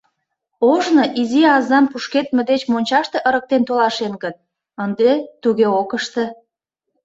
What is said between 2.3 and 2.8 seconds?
деч